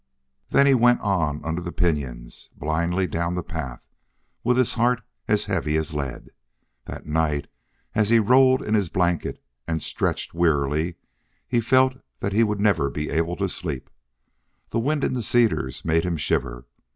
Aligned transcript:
Then 0.49 0.65
he 0.65 0.73
went 0.73 0.99
on 1.01 1.45
under 1.45 1.61
the 1.61 1.71
pinyons, 1.71 2.49
blindly 2.57 3.05
down 3.05 3.35
the 3.35 3.43
path, 3.43 3.83
with 4.43 4.57
his 4.57 4.73
heart 4.73 5.03
as 5.27 5.45
heavy 5.45 5.77
as 5.77 5.93
lead. 5.93 6.31
That 6.85 7.05
night 7.05 7.45
as 7.93 8.09
he 8.09 8.17
rolled 8.17 8.63
in 8.63 8.73
his 8.73 8.89
blanket 8.89 9.43
and 9.67 9.79
stretched 9.83 10.33
wearily 10.33 10.95
he 11.47 11.61
felt 11.61 11.97
that 12.17 12.33
he 12.33 12.43
would 12.43 12.59
never 12.59 12.89
be 12.89 13.11
able 13.11 13.35
to 13.35 13.47
sleep. 13.47 13.91
The 14.71 14.79
wind 14.79 15.03
in 15.03 15.13
the 15.13 15.21
cedars 15.21 15.85
made 15.85 16.03
him 16.03 16.17
shiver. 16.17 16.65